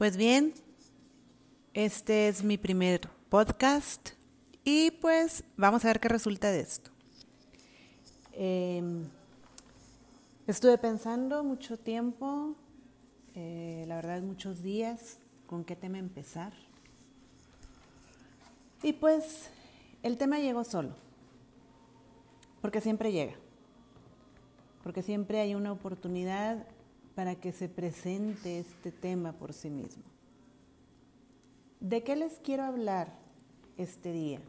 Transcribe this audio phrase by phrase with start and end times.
[0.00, 0.54] Pues bien,
[1.74, 4.12] este es mi primer podcast
[4.64, 6.90] y pues vamos a ver qué resulta de esto.
[8.32, 9.04] Em,
[10.46, 12.54] estuve pensando mucho tiempo,
[13.34, 16.54] eh, la verdad muchos días, con qué tema empezar.
[18.82, 19.50] Y pues
[20.02, 20.94] el tema llegó solo,
[22.62, 23.34] porque siempre llega,
[24.82, 26.66] porque siempre hay una oportunidad
[27.20, 30.02] para que se presente este tema por sí mismo.
[31.78, 33.12] ¿De qué les quiero hablar
[33.76, 34.40] este día?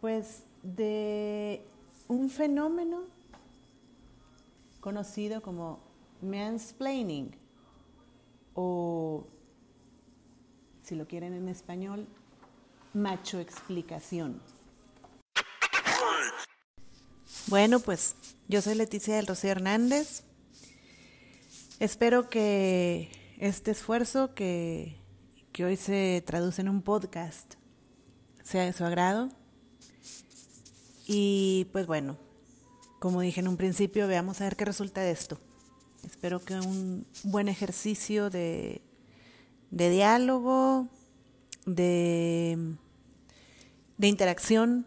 [0.00, 1.62] Pues de
[2.08, 3.02] un fenómeno
[4.80, 5.80] conocido como
[6.22, 7.36] mansplaining
[8.54, 9.26] o,
[10.82, 12.06] si lo quieren en español,
[12.94, 14.40] macho explicación.
[17.48, 18.14] Bueno, pues
[18.48, 20.24] yo soy Leticia del Rocío Hernández.
[21.80, 24.96] Espero que este esfuerzo que,
[25.52, 27.54] que hoy se traduce en un podcast
[28.42, 29.28] sea de su agrado.
[31.06, 32.18] Y pues bueno,
[32.98, 35.38] como dije en un principio, veamos a ver qué resulta de esto.
[36.04, 38.82] Espero que un buen ejercicio de,
[39.70, 40.88] de diálogo,
[41.64, 42.74] de,
[43.98, 44.84] de interacción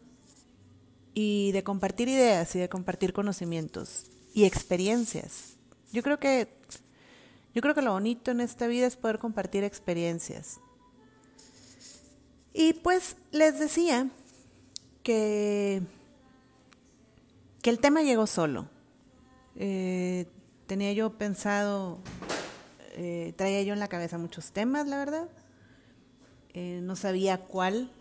[1.13, 5.50] y de compartir ideas y de compartir conocimientos y experiencias.
[5.91, 6.47] Yo creo que
[7.53, 10.59] yo creo que lo bonito en esta vida es poder compartir experiencias.
[12.53, 14.09] Y pues les decía
[15.03, 15.81] que,
[17.61, 18.69] que el tema llegó solo.
[19.55, 20.27] Eh,
[20.65, 21.99] tenía yo pensado,
[22.93, 25.27] eh, traía yo en la cabeza muchos temas, la verdad.
[26.53, 27.91] Eh, no sabía cuál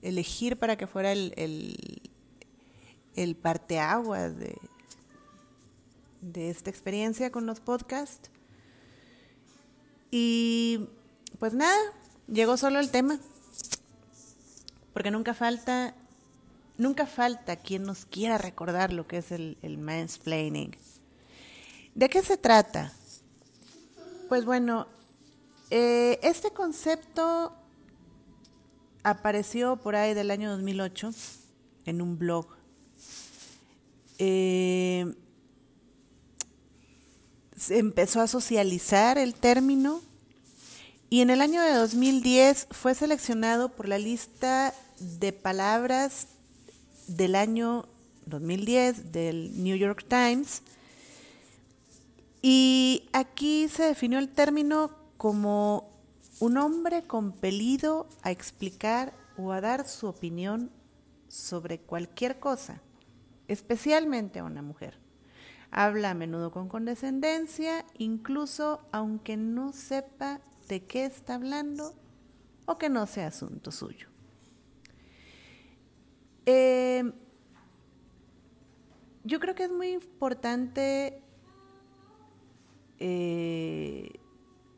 [0.00, 2.10] elegir para que fuera el, el,
[3.16, 4.56] el parteaguas de,
[6.32, 8.30] de esta experiencia con los podcasts.
[10.10, 10.88] Y
[11.38, 11.78] pues nada,
[12.26, 13.18] llegó solo el tema.
[14.92, 15.94] Porque nunca falta,
[16.78, 20.74] nunca falta quien nos quiera recordar lo que es el, mansplaining.
[21.94, 22.92] ¿De qué se trata?
[24.28, 24.86] Pues bueno,
[25.70, 27.54] eh, este concepto
[29.02, 31.10] apareció por ahí del año 2008
[31.84, 32.48] en un blog.
[34.18, 35.14] Eh,
[37.70, 40.00] empezó a socializar el término
[41.08, 46.28] y en el año de 2010 fue seleccionado por la lista de palabras
[47.06, 47.86] del año
[48.26, 50.62] 2010 del New York Times
[52.42, 55.88] y aquí se definió el término como
[56.40, 60.70] un hombre compelido a explicar o a dar su opinión
[61.28, 62.80] sobre cualquier cosa,
[63.48, 65.05] especialmente a una mujer.
[65.70, 71.94] Habla a menudo con condescendencia, incluso aunque no sepa de qué está hablando
[72.66, 74.08] o que no sea asunto suyo.
[76.46, 77.12] Eh,
[79.24, 81.20] yo creo que es muy importante
[82.98, 84.10] eh,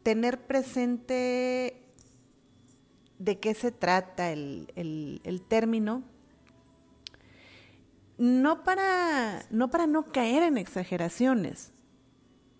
[0.03, 1.83] tener presente
[3.19, 6.03] de qué se trata el, el término
[8.19, 11.73] no para, no para no caer en exageraciones,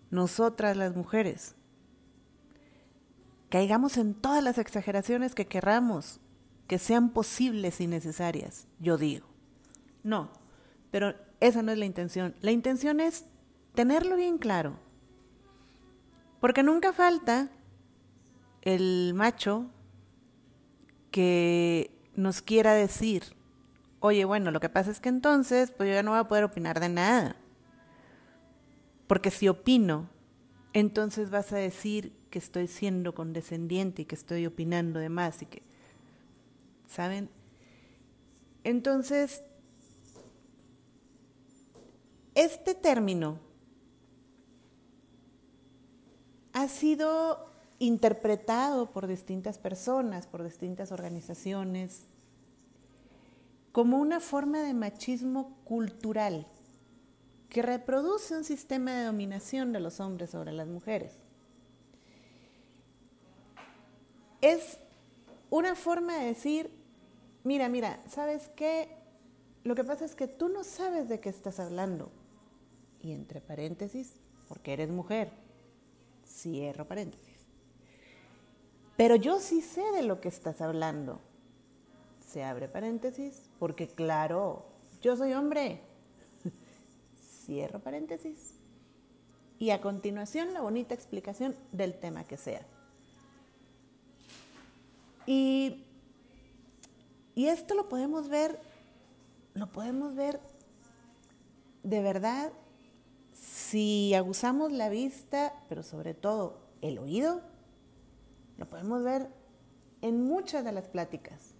[0.09, 1.55] nosotras las mujeres,
[3.49, 6.19] caigamos en todas las exageraciones que querramos,
[6.67, 9.27] que sean posibles y necesarias, yo digo.
[10.03, 10.29] No,
[10.91, 12.35] pero esa no es la intención.
[12.41, 13.25] La intención es
[13.75, 14.79] tenerlo bien claro,
[16.39, 17.49] porque nunca falta
[18.61, 19.69] el macho
[21.11, 23.23] que nos quiera decir,
[24.01, 26.45] Oye, bueno, lo que pasa es que entonces, pues yo ya no voy a poder
[26.45, 27.35] opinar de nada.
[29.07, 30.09] Porque si opino,
[30.73, 35.47] entonces vas a decir que estoy siendo condescendiente y que estoy opinando de más y
[35.47, 35.63] que,
[36.87, 37.29] ¿saben?
[38.63, 39.43] Entonces,
[42.35, 43.39] este término
[46.53, 52.05] ha sido interpretado por distintas personas, por distintas organizaciones,
[53.79, 56.45] como una forma de machismo cultural
[57.47, 61.13] que reproduce un sistema de dominación de los hombres sobre las mujeres.
[64.41, 64.79] es
[65.49, 66.69] una forma de decir,
[67.45, 68.89] mira, mira, ¿sabes qué?
[69.63, 72.11] Lo que pasa es que tú no sabes de qué estás hablando.
[73.01, 74.15] Y entre paréntesis,
[74.49, 75.31] porque eres mujer,
[76.27, 77.45] cierro paréntesis.
[78.97, 81.21] Pero yo sí sé de lo que estás hablando.
[82.29, 84.63] Se abre paréntesis, porque claro,
[85.01, 85.81] yo soy hombre.
[87.45, 88.59] Cierro paréntesis.
[89.57, 92.61] Y a continuación la bonita explicación del tema que sea.
[95.25, 95.83] Y,
[97.33, 98.59] y esto lo podemos ver,
[99.55, 100.39] lo podemos ver
[101.81, 102.51] de verdad
[103.33, 107.41] si abusamos la vista, pero sobre todo el oído
[108.59, 109.29] lo podemos ver
[110.03, 111.55] en muchas de las pláticas,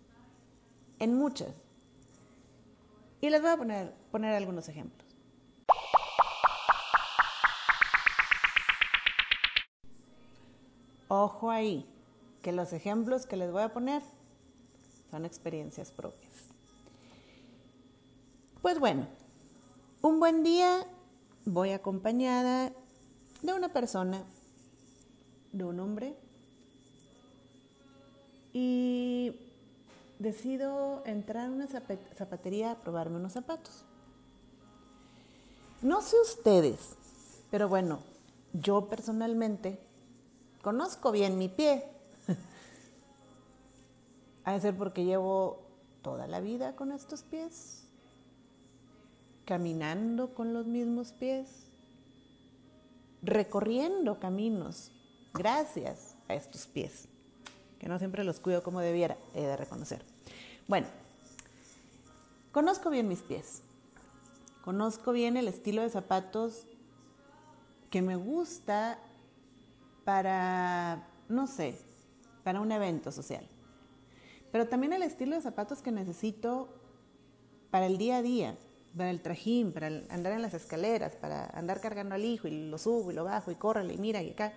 [0.99, 1.49] en muchas.
[3.21, 5.07] Y les voy a poner, poner algunos ejemplos.
[11.07, 11.85] Ojo ahí,
[12.43, 14.03] que los ejemplos que les voy a poner
[15.09, 16.31] son experiencias propias.
[18.61, 19.07] Pues bueno,
[20.01, 20.85] un buen día
[21.45, 22.71] voy acompañada
[23.41, 24.23] de una persona,
[25.51, 26.15] de un hombre,
[28.53, 29.48] y
[30.19, 33.85] decido entrar a una zapatería a probarme unos zapatos.
[35.81, 36.95] No sé ustedes,
[37.49, 37.99] pero bueno,
[38.53, 39.79] yo personalmente
[40.61, 41.85] conozco bien mi pie.
[44.43, 45.61] ha de ser porque llevo
[46.01, 47.85] toda la vida con estos pies,
[49.45, 51.67] caminando con los mismos pies,
[53.21, 54.91] recorriendo caminos
[55.33, 57.07] gracias a estos pies
[57.79, 60.03] que no siempre los cuido como debiera, he de reconocer.
[60.67, 60.87] Bueno,
[62.51, 63.61] conozco bien mis pies,
[64.63, 66.65] conozco bien el estilo de zapatos
[67.89, 68.99] que me gusta
[70.03, 71.79] para, no sé,
[72.43, 73.47] para un evento social.
[74.51, 76.69] Pero también el estilo de zapatos que necesito
[77.69, 78.57] para el día a día,
[78.97, 82.77] para el trajín, para andar en las escaleras, para andar cargando al hijo y lo
[82.77, 84.53] subo y lo bajo y córrele y mira y acá.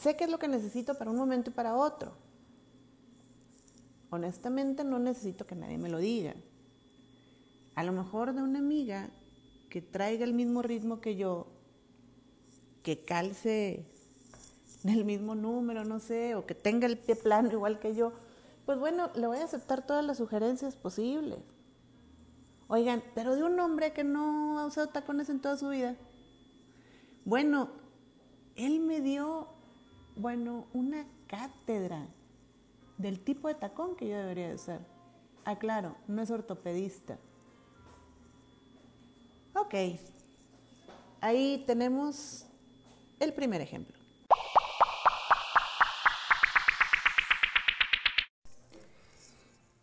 [0.00, 2.12] Sé qué es lo que necesito para un momento y para otro.
[4.08, 6.34] Honestamente no necesito que nadie me lo diga.
[7.74, 9.10] A lo mejor de una amiga
[9.68, 11.46] que traiga el mismo ritmo que yo,
[12.82, 13.84] que calce
[14.84, 18.12] el mismo número, no sé, o que tenga el pie plano igual que yo,
[18.64, 21.38] pues bueno, le voy a aceptar todas las sugerencias posibles.
[22.68, 25.96] Oigan, pero de un hombre que no ha usado tacones en toda su vida.
[27.26, 27.68] Bueno,
[28.56, 29.59] él me dio
[30.20, 32.06] bueno, una cátedra
[32.98, 34.80] del tipo de tacón que yo debería de usar.
[35.46, 37.18] Aclaro, ah, no es ortopedista.
[39.54, 39.74] Ok,
[41.22, 42.46] ahí tenemos
[43.18, 43.96] el primer ejemplo.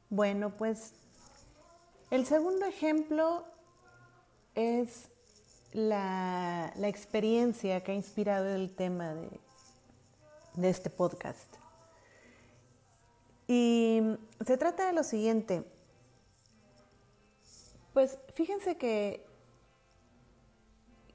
[0.09, 0.93] Bueno, pues
[2.11, 3.43] el segundo ejemplo
[4.53, 5.09] es
[5.73, 9.46] la, la experiencia que ha inspirado el tema de,
[10.57, 11.55] de este podcast.
[13.47, 14.01] Y
[14.45, 15.63] se trata de lo siguiente.
[17.93, 19.25] Pues fíjense que,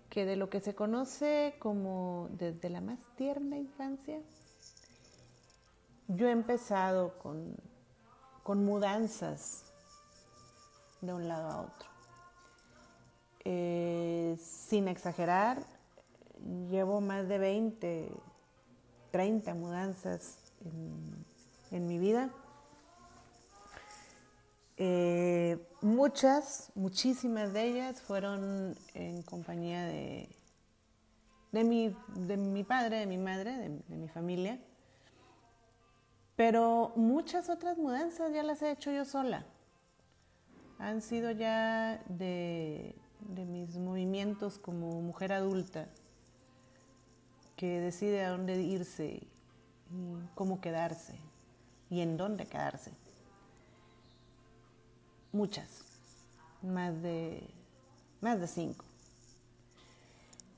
[0.08, 4.20] que de lo que se conoce como desde la más tierna infancia,
[6.08, 7.56] yo he empezado con,
[8.42, 9.64] con mudanzas
[11.00, 11.88] de un lado a otro.
[13.44, 15.62] Eh, sin exagerar,
[16.70, 18.12] llevo más de 20
[19.12, 20.38] 30 mudanzas
[21.70, 22.30] en, mi vida.
[24.78, 30.28] Eh, muchas, muchísimas de ellas fueron en compañía de,
[31.52, 34.58] de, mi, de mi padre, de mi madre, de, mi familia.
[36.34, 39.44] Pero muchas otras mudanzas ya las he hecho yo sola.
[40.78, 45.86] Han sido ya de, de mis movimientos como mujer adulta
[47.62, 49.28] que decide a dónde irse y
[50.34, 51.14] cómo quedarse
[51.90, 52.90] y en dónde quedarse.
[55.30, 55.68] Muchas,
[56.60, 57.48] más de,
[58.20, 58.84] más de cinco.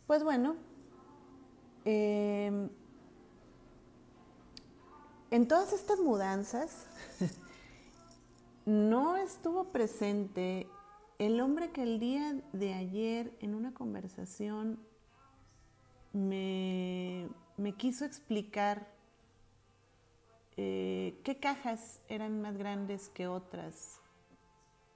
[0.06, 0.56] Pues bueno,
[1.84, 2.70] em,
[5.30, 6.86] en todas estas mudanzas
[8.64, 10.66] no estuvo presente
[11.18, 14.78] el hombre que el día de ayer en una conversación
[16.14, 17.28] me,
[17.76, 18.86] quiso explicar
[20.56, 24.00] eh, qué cajas eran más grandes que otras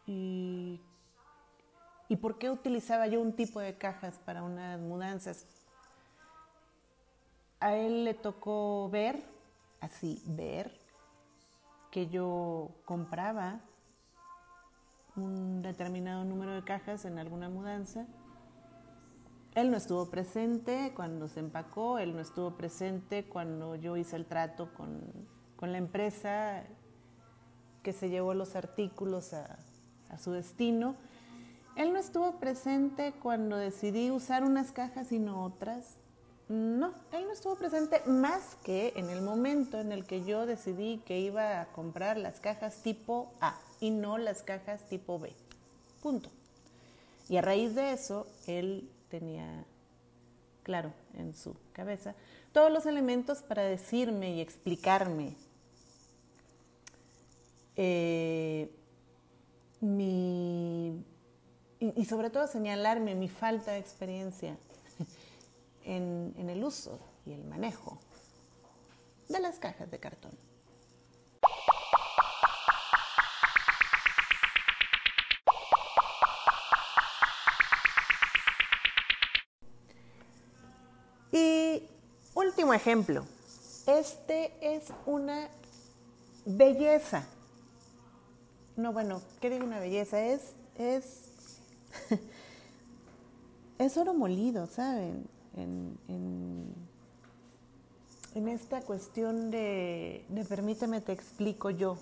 [0.07, 0.81] y,
[2.09, 5.45] y por qué utilizaba yo un tipo de cajas para unas mudanzas.
[7.61, 9.21] A él le tocó ver
[9.81, 10.81] así ver
[11.91, 13.61] que yo compraba
[15.17, 18.07] un determinado número de cajas en alguna mudanza.
[19.59, 24.25] Él no estuvo presente cuando se empacó, él no estuvo presente cuando yo hice el
[24.25, 25.01] trato con,
[25.57, 26.63] con la empresa
[27.83, 29.59] que se llevó los artículos a,
[30.11, 30.95] a su destino.
[31.75, 35.97] Él no estuvo presente cuando decidí usar unas cajas y no otras.
[36.49, 40.99] No, él no estuvo presente más que en el momento en el que yo decidí
[41.05, 45.35] que iba a comprar las cajas tipo A y no las cajas tipo B.
[46.01, 46.31] Punto.
[47.29, 49.65] Y a raíz de eso, él tenía
[50.63, 52.15] claro en su cabeza
[52.53, 55.35] todos los elementos para decirme y explicarme
[57.77, 58.71] eh,
[59.81, 61.05] mi,
[61.79, 64.57] y, sobre todo señalarme mi falta de experiencia
[65.85, 67.99] en, en el uso y el manejo
[69.29, 70.48] de las cajas de cartón.
[82.69, 83.25] Último ejemplo.
[83.87, 85.49] Este es una
[86.45, 87.25] belleza.
[88.77, 90.21] No, bueno, ¿qué digo una belleza?
[90.21, 91.31] Es, es,
[93.79, 95.27] es oro molido, ¿saben?
[95.57, 96.89] En, en,
[98.49, 101.97] esta cuestión de, de permíteme te explico yo.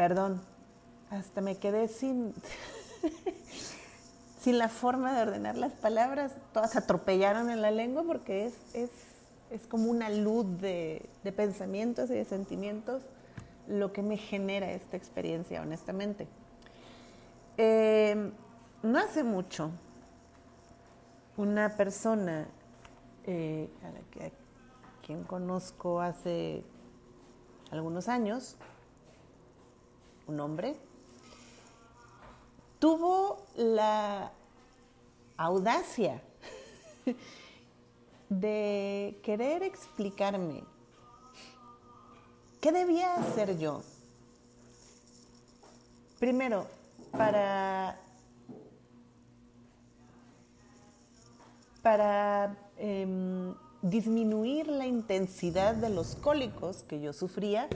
[0.00, 0.40] Perdón,
[1.10, 2.32] hasta me quedé sin,
[4.40, 6.32] sin la forma de ordenar las palabras.
[6.54, 8.88] Todas atropellaron en la lengua porque es, es,
[9.50, 13.02] es como una luz de, de, pensamientos y de sentimientos
[13.68, 16.26] lo que me genera esta experiencia, honestamente.
[17.58, 18.32] Eh,
[18.82, 19.70] no hace mucho,
[21.36, 22.46] una persona
[23.24, 24.32] eh, a, la que,
[25.06, 26.64] quien conozco hace
[27.70, 28.56] algunos años,
[30.30, 30.76] un hombre,
[32.78, 34.32] tuvo la
[35.36, 36.22] audacia
[38.28, 40.62] de querer explicarme
[42.60, 43.82] qué debía hacer yo.
[46.18, 46.66] Primero,
[47.12, 47.98] para,
[51.82, 57.68] para eh, disminuir la intensidad de los cólicos que yo sufría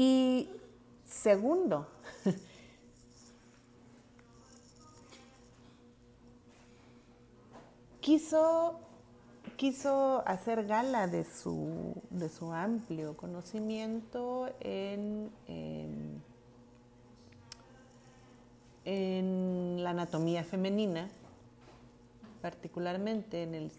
[0.00, 0.48] Y
[1.04, 1.88] segundo,
[8.00, 8.78] quiso,
[9.56, 16.22] quiso hacer gala de su, de su amplio conocimiento en, en,
[18.84, 21.10] en la anatomía femenina,
[22.40, 23.72] particularmente en el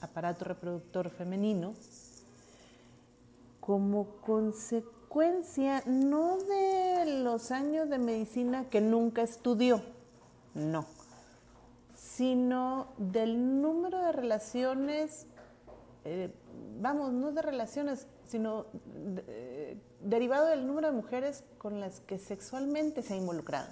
[0.00, 1.74] aparato reproductor femenino,
[3.58, 4.95] como consecuencia
[5.86, 9.80] no de los años de medicina que nunca estudió,
[10.54, 10.86] no,
[11.96, 15.26] sino del número de relaciones,
[16.04, 16.30] eh,
[16.82, 18.66] vamos, no de relaciones, sino
[19.26, 23.68] eh, derivado del número de mujeres con las que sexualmente se ha involucrado.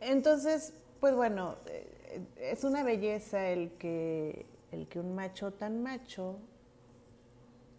[0.00, 6.40] Entonces, pues bueno, eh, es una belleza el que, el que un macho tan macho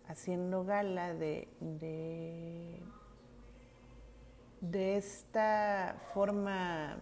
[0.09, 1.47] haciendo gala de,
[4.59, 6.97] de, esta forma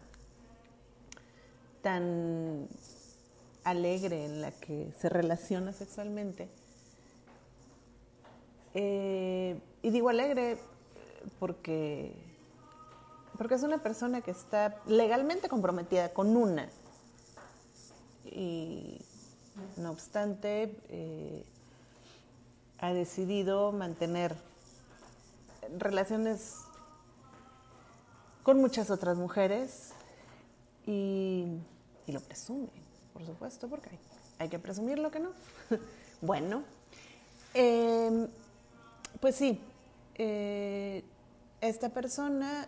[1.82, 2.68] tan
[3.64, 6.50] alegre en la que se relaciona sexualmente.
[8.74, 10.58] Eh, y digo alegre
[11.40, 12.14] porque,
[13.38, 16.68] porque es una persona que está legalmente comprometida con una.
[18.26, 19.00] Y
[19.78, 21.46] no obstante, eh,
[22.80, 24.36] ha decidido mantener
[25.78, 26.56] relaciones
[28.44, 29.92] con muchas otras mujeres
[30.86, 31.46] y,
[32.06, 32.70] y lo presume,
[33.14, 34.00] por supuesto, porque hay,
[34.40, 35.32] hay, que presumir lo que no.
[36.22, 36.64] bueno,
[37.54, 38.28] eh,
[39.20, 39.60] pues sí,
[40.16, 41.04] eh,
[41.62, 42.68] esta persona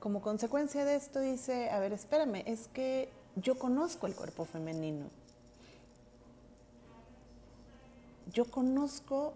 [0.00, 5.06] como consecuencia de esto dice, a ver, espérame, es que yo conozco el cuerpo femenino
[8.32, 9.34] yo conozco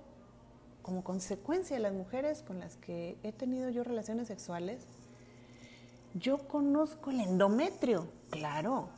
[0.82, 4.82] como consecuencia de las mujeres con las que he tenido yo relaciones sexuales,
[6.14, 8.88] yo conozco el endometrio, claro,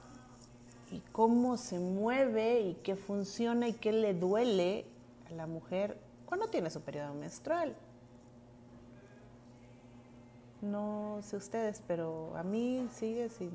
[0.91, 4.85] y cómo se mueve y qué funciona y qué le duele
[5.31, 7.75] a la mujer cuando tiene su periodo menstrual.
[10.61, 13.53] No sé ustedes, pero a mí sigue sin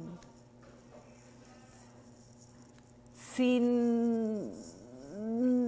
[3.36, 4.52] sin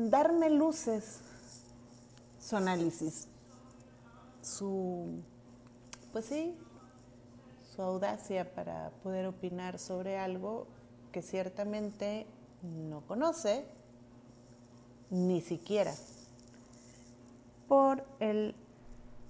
[0.09, 1.21] darme luces
[2.39, 3.27] su análisis,
[4.41, 5.21] su,
[6.11, 6.55] pues sí,
[7.75, 10.67] su audacia para poder opinar sobre algo
[11.11, 12.25] que ciertamente
[12.61, 13.65] no conoce,
[15.09, 15.93] ni siquiera
[17.67, 18.55] por el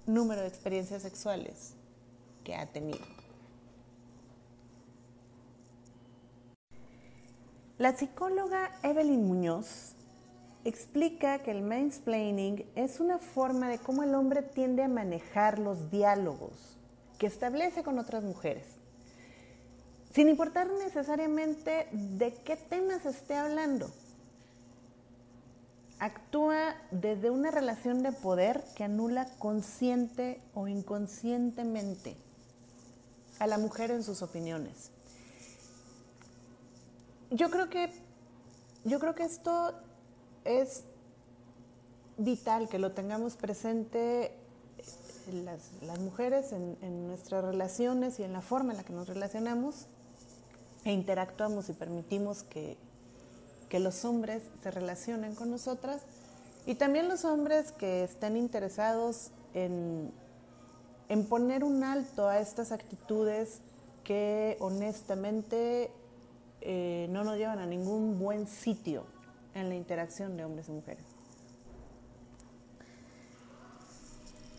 [0.05, 1.73] número de experiencias sexuales
[2.43, 3.05] que ha tenido.
[7.77, 9.93] La psicóloga Evelyn Muñoz
[10.65, 15.91] explica que el mansplaining es una forma de cómo el hombre tiende a manejar los
[15.91, 16.77] diálogos
[17.17, 18.65] que establece con otras mujeres,
[20.13, 23.91] sin importar necesariamente de qué temas esté hablando.
[25.99, 32.15] Actúa desde una relación de poder que anula consciente o inconscientemente
[33.39, 34.91] a la mujer en sus opiniones
[37.33, 37.89] yo creo que
[38.85, 39.73] yo creo que esto
[40.45, 40.83] es
[42.17, 44.31] vital que lo tengamos presente
[45.31, 49.85] las, las mujeres en, nuestras relaciones y en la forma en la que nos relacionamos
[50.83, 52.77] e interactuamos y permitimos que,
[53.69, 56.01] que los hombres se relacionen con nosotras.
[56.65, 60.11] Y también los hombres que estén interesados en,
[61.09, 63.59] en poner un alto a estas actitudes
[64.03, 65.89] que honestamente
[66.61, 69.05] eh, no nos llevan a ningún buen sitio
[69.55, 71.03] en la interacción de hombres y mujeres.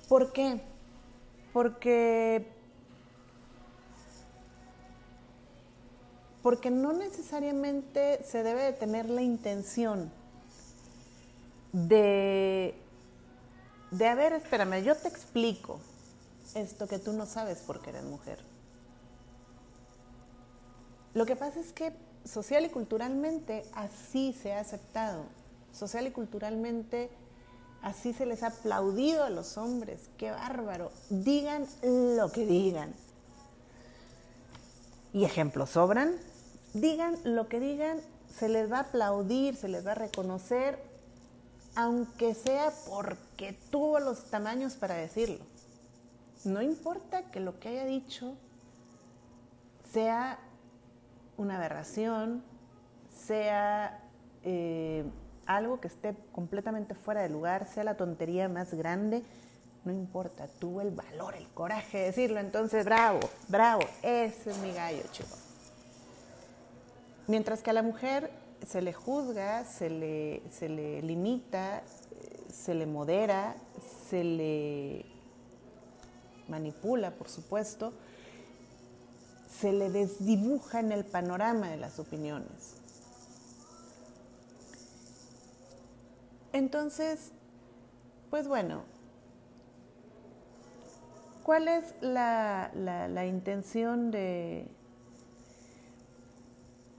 [0.08, 0.60] ¿Por qué?
[1.52, 2.46] Porque,
[6.42, 10.12] porque no necesariamente se debe de tener la intención
[11.72, 12.74] de,
[13.90, 15.80] de, a ver, espérame, yo te explico
[16.54, 18.38] esto que tú no sabes porque eres mujer.
[21.14, 21.92] Lo que pasa es que
[22.24, 25.24] social y culturalmente así se ha aceptado.
[25.72, 27.10] Social y culturalmente
[27.82, 30.08] así se les ha aplaudido a los hombres.
[30.16, 30.90] Qué bárbaro.
[31.10, 32.94] Digan lo que digan.
[35.12, 36.14] Y ejemplos sobran.
[36.74, 38.00] Digan lo que digan,
[38.36, 40.76] se les va a aplaudir, se les va a reconocer,
[41.76, 45.38] aunque sea porque tuvo los tamaños para decirlo.
[46.42, 48.34] No importa que lo que haya dicho
[49.92, 50.40] sea
[51.36, 52.42] una aberración,
[53.26, 54.00] sea
[54.42, 55.04] eh,
[55.46, 59.22] algo que esté completamente fuera de lugar, sea la tontería más grande,
[59.84, 64.72] no importa, tuvo el valor, el coraje de decirlo, entonces bravo, bravo, ese es mi
[64.72, 65.36] gallo, chico.
[67.26, 68.30] Mientras que a la mujer
[68.66, 71.82] se le juzga, se le, se le limita,
[72.50, 73.56] se le modera,
[74.08, 75.06] se le
[76.48, 77.92] manipula, por supuesto,
[79.60, 82.74] se le desdibuja en el panorama de las opiniones.
[86.52, 87.32] Entonces,
[88.30, 88.84] pues bueno,
[91.42, 92.70] ¿cuál es la,
[93.26, 94.68] intención de,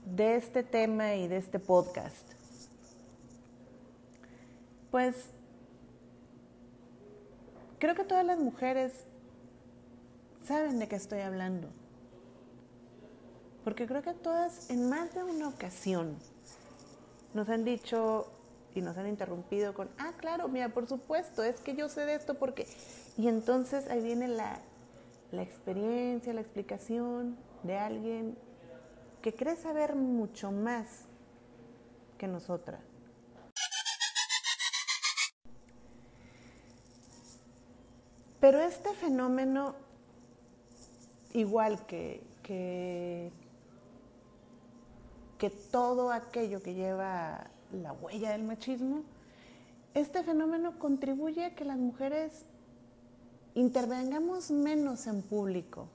[0.04, 2.26] de este tema y de este podcast?
[4.90, 5.30] Pues
[7.78, 8.92] creo que todas las mujeres
[10.44, 11.68] saben de qué estoy hablando.
[13.66, 16.16] Porque creo que todas, en más de una ocasión,
[17.34, 18.28] nos han dicho
[18.76, 22.14] y nos han interrumpido con, ah, claro, mira, por supuesto, es que yo sé de
[22.14, 22.68] esto porque...
[23.18, 24.60] Y entonces ahí viene la,
[25.32, 28.38] la experiencia, la explicación de alguien
[29.20, 30.86] que cree saber mucho más
[32.18, 32.80] que nosotras.
[38.38, 39.74] Pero este fenómeno,
[41.32, 43.32] igual que, que
[45.38, 49.02] que todo aquello que lleva la huella del machismo,
[49.94, 52.44] este fenómeno contribuye a que las mujeres
[53.54, 55.88] intervengamos menos en público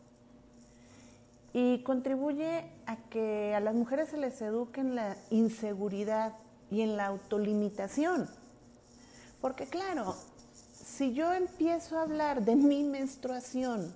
[1.53, 6.33] y contribuye a que a las mujeres se les eduque en la inseguridad
[6.71, 8.29] y en la autolimitación.
[9.41, 10.15] Porque claro,
[10.73, 13.93] si yo empiezo a hablar de mi menstruación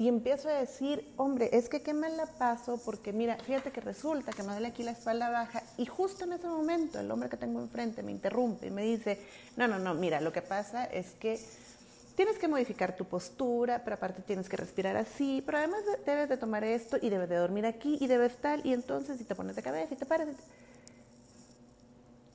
[0.00, 3.82] y empiezo a decir, hombre, es que qué mal la paso porque mira, fíjate que
[3.82, 7.28] resulta que me duele aquí la espalda baja y justo en ese momento el hombre
[7.28, 9.20] que tengo enfrente me interrumpe y me dice,
[9.58, 11.38] no, no, no, mira, lo que pasa es que
[12.16, 16.38] tienes que modificar tu postura, pero aparte tienes que respirar así, pero además debes de
[16.38, 19.54] tomar esto y debes de dormir aquí y debes tal y entonces si te pones
[19.54, 20.28] de cabeza y te paras.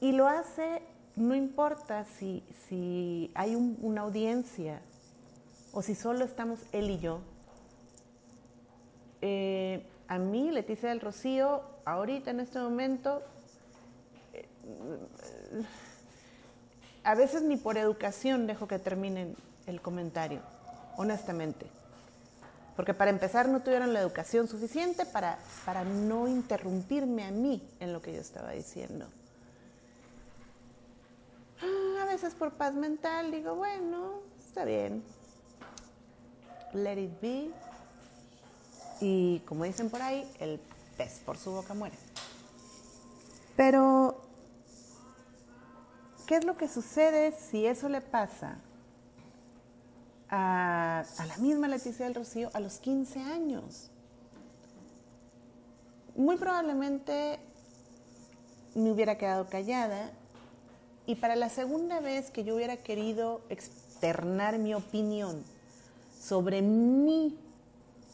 [0.02, 0.84] Y lo hace,
[1.16, 4.82] no importa si, si hay una audiencia
[5.74, 7.22] o si solo estamos él y yo.
[9.28, 13.24] Eh, a mí, Leticia del Rocío, ahorita en este momento,
[14.34, 14.46] eh,
[17.04, 19.36] a veces ni por educación dejo que terminen
[19.66, 20.42] el comentario,
[20.98, 21.66] honestamente.
[22.76, 27.94] Porque para empezar no tuvieron la educación suficiente para, para no interrumpirme a mí en
[27.94, 29.08] lo que yo estaba diciendo.
[31.64, 35.04] Ah, a veces por paz mental digo, bueno, está bien.
[36.74, 37.65] Let it be.
[39.02, 40.60] Y como dicen por ahí, el
[40.98, 41.96] pez por su boca muere.
[43.56, 44.22] Pero,
[46.26, 48.58] ¿qué es lo que sucede si eso le pasa
[50.30, 53.90] a, la misma Leticia del Rocío a los 15 años.
[56.16, 57.40] Muy probablemente
[58.74, 60.12] me hubiera quedado callada
[61.06, 65.44] y para la segunda vez que yo hubiera querido externar mi opinión
[66.20, 67.38] sobre mi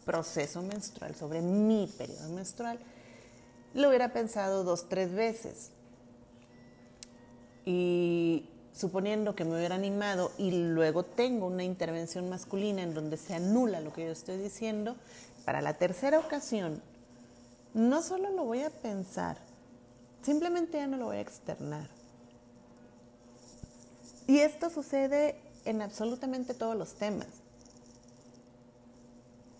[0.05, 2.79] proceso menstrual, sobre mi periodo menstrual,
[3.73, 5.71] lo hubiera pensado dos, tres veces.
[7.65, 13.35] Y suponiendo que me hubiera animado y luego tengo una intervención masculina en donde se
[13.35, 14.95] anula lo que yo estoy diciendo,
[15.45, 16.81] para la tercera ocasión,
[17.73, 19.37] no solo lo voy a pensar,
[20.21, 21.87] simplemente ya no lo voy a externar.
[24.27, 25.35] Y esto sucede
[25.65, 27.40] en absolutamente todos los temas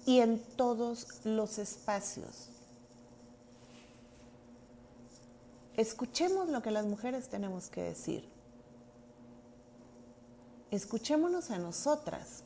[0.06, 2.50] y en todos los espacios.
[5.78, 8.32] Escuchemos lo que las mujeres tenemos que decir
[10.72, 12.44] escuchémonos a nosotras.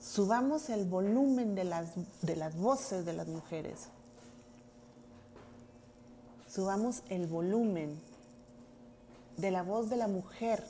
[0.00, 3.86] Subamos el volumen de las, de las voces de las mujeres.
[6.48, 7.98] Subamos el volumen
[9.36, 10.62] de la voz de la mujer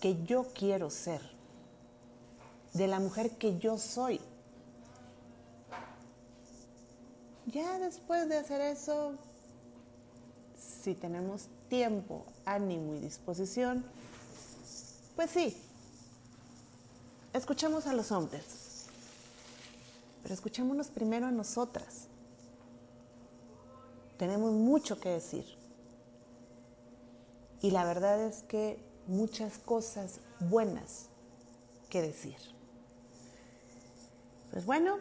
[0.00, 1.20] que yo quiero ser,
[2.74, 4.20] de la mujer que yo soy.
[7.46, 9.14] Ya después de hacer eso,
[10.82, 13.84] si tenemos tiempo, ánimo y disposición,
[15.16, 15.56] pues sí,
[17.32, 18.86] escuchemos a los hombres,
[20.22, 22.04] pero escuchémonos primero a nosotras.
[24.18, 25.44] Tenemos mucho que decir.
[27.62, 31.06] Y la verdad es que muchas cosas buenas
[31.88, 32.36] que decir.
[34.50, 34.96] Pues bueno,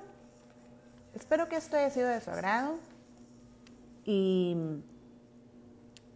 [1.15, 2.79] espero que esto haya sido de su agrado
[4.05, 4.55] y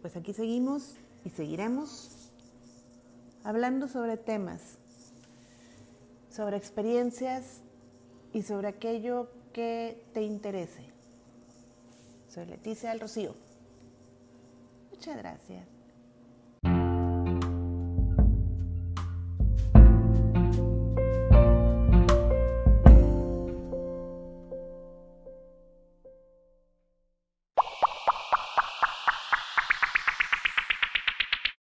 [0.00, 2.30] pues aquí seguimos y seguiremos
[3.44, 4.78] hablando sobre temas,
[6.30, 7.60] sobre experiencias
[8.32, 10.84] y sobre aquello que te interese.
[12.28, 13.34] Soy Leticia del Rocío.
[14.90, 15.71] Muchas gracias.